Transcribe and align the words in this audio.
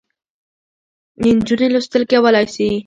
نجونې 1.23 1.67
لوستل 1.73 2.03
کولای 2.11 2.45
سي. 2.55 2.67